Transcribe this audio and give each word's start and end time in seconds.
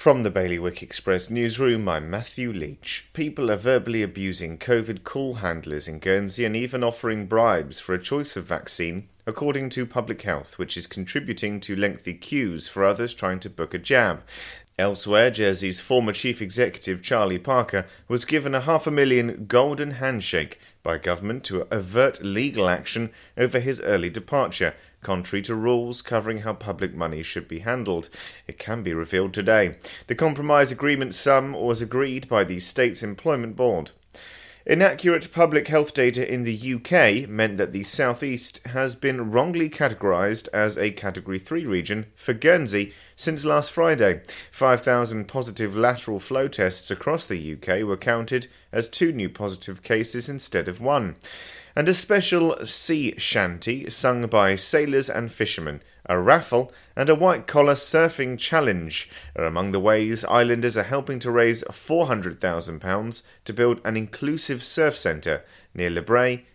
From 0.00 0.22
the 0.22 0.30
Bailiwick 0.30 0.82
Express 0.82 1.28
newsroom, 1.28 1.86
I'm 1.86 2.08
Matthew 2.08 2.52
Leach. 2.52 3.06
People 3.12 3.50
are 3.50 3.56
verbally 3.56 4.02
abusing 4.02 4.56
COVID 4.56 5.04
call 5.04 5.34
handlers 5.34 5.86
in 5.86 5.98
Guernsey 5.98 6.46
and 6.46 6.56
even 6.56 6.82
offering 6.82 7.26
bribes 7.26 7.80
for 7.80 7.92
a 7.92 8.02
choice 8.02 8.34
of 8.34 8.46
vaccine, 8.46 9.10
according 9.26 9.68
to 9.68 9.84
Public 9.84 10.22
Health, 10.22 10.56
which 10.56 10.78
is 10.78 10.86
contributing 10.86 11.60
to 11.60 11.76
lengthy 11.76 12.14
queues 12.14 12.66
for 12.66 12.82
others 12.82 13.12
trying 13.12 13.40
to 13.40 13.50
book 13.50 13.74
a 13.74 13.78
jab. 13.78 14.22
Elsewhere, 14.80 15.30
Jersey's 15.30 15.78
former 15.78 16.14
chief 16.14 16.40
executive 16.40 17.02
Charlie 17.02 17.38
Parker 17.38 17.84
was 18.08 18.24
given 18.24 18.54
a 18.54 18.62
half 18.62 18.86
a 18.86 18.90
million 18.90 19.44
golden 19.46 19.90
handshake 19.92 20.58
by 20.82 20.96
government 20.96 21.44
to 21.44 21.66
avert 21.70 22.22
legal 22.22 22.66
action 22.66 23.10
over 23.36 23.60
his 23.60 23.82
early 23.82 24.08
departure 24.08 24.74
contrary 25.02 25.42
to 25.42 25.54
rules 25.54 26.00
covering 26.00 26.38
how 26.38 26.54
public 26.54 26.94
money 26.94 27.22
should 27.22 27.46
be 27.46 27.58
handled. 27.58 28.08
It 28.46 28.58
can 28.58 28.82
be 28.82 28.94
revealed 28.94 29.34
today. 29.34 29.76
The 30.06 30.14
compromise 30.14 30.72
agreement 30.72 31.12
sum 31.12 31.52
was 31.52 31.82
agreed 31.82 32.26
by 32.26 32.44
the 32.44 32.58
state's 32.58 33.02
employment 33.02 33.56
board. 33.56 33.90
Inaccurate 34.66 35.32
public 35.32 35.68
health 35.68 35.94
data 35.94 36.30
in 36.30 36.42
the 36.42 36.74
UK 36.74 37.26
meant 37.26 37.56
that 37.56 37.72
the 37.72 37.82
southeast 37.82 38.60
has 38.66 38.94
been 38.94 39.30
wrongly 39.30 39.70
categorised 39.70 40.48
as 40.52 40.76
a 40.76 40.90
Category 40.90 41.38
3 41.38 41.64
region 41.64 42.06
for 42.14 42.34
Guernsey 42.34 42.92
since 43.16 43.46
last 43.46 43.72
Friday. 43.72 44.20
5,000 44.50 45.26
positive 45.26 45.74
lateral 45.74 46.20
flow 46.20 46.46
tests 46.46 46.90
across 46.90 47.24
the 47.24 47.54
UK 47.54 47.82
were 47.84 47.96
counted 47.96 48.48
as 48.70 48.88
two 48.88 49.12
new 49.12 49.30
positive 49.30 49.82
cases 49.82 50.28
instead 50.28 50.68
of 50.68 50.80
one 50.80 51.16
and 51.76 51.88
a 51.88 51.94
special 51.94 52.64
sea 52.64 53.14
shanty 53.18 53.88
sung 53.90 54.26
by 54.26 54.56
sailors 54.56 55.08
and 55.08 55.30
fishermen. 55.30 55.82
A 56.06 56.18
raffle 56.18 56.72
and 56.96 57.08
a 57.08 57.14
white 57.14 57.46
collar 57.46 57.74
surfing 57.74 58.38
challenge 58.38 59.08
are 59.36 59.44
among 59.44 59.70
the 59.70 59.80
ways 59.80 60.24
islanders 60.24 60.76
are 60.76 60.82
helping 60.82 61.18
to 61.20 61.30
raise 61.30 61.62
£400,000 61.64 63.22
to 63.44 63.52
build 63.52 63.80
an 63.84 63.96
inclusive 63.96 64.62
surf 64.62 64.96
centre 64.96 65.44
near 65.74 65.90
Le 65.90 66.02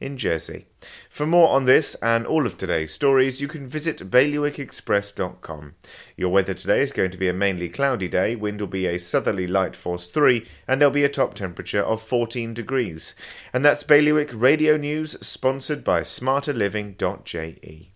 in 0.00 0.16
Jersey. 0.16 0.66
For 1.08 1.26
more 1.26 1.48
on 1.48 1.64
this 1.64 1.94
and 1.96 2.26
all 2.26 2.46
of 2.46 2.56
today's 2.56 2.92
stories, 2.92 3.40
you 3.40 3.48
can 3.48 3.66
visit 3.66 4.10
bailiwickexpress.com. 4.10 5.74
Your 6.16 6.30
weather 6.30 6.54
today 6.54 6.82
is 6.82 6.92
going 6.92 7.10
to 7.10 7.18
be 7.18 7.28
a 7.28 7.32
mainly 7.32 7.68
cloudy 7.68 8.08
day, 8.08 8.36
wind 8.36 8.60
will 8.60 8.68
be 8.68 8.86
a 8.86 8.98
southerly 8.98 9.46
light 9.46 9.74
force 9.74 10.08
3, 10.08 10.46
and 10.68 10.80
there'll 10.80 10.92
be 10.92 11.04
a 11.04 11.08
top 11.08 11.34
temperature 11.34 11.82
of 11.82 12.02
14 12.02 12.54
degrees. 12.54 13.14
And 13.52 13.64
that's 13.64 13.82
Bailiwick 13.82 14.30
Radio 14.34 14.76
News, 14.76 15.16
sponsored 15.26 15.82
by 15.82 16.02
smarterliving.je. 16.02 17.95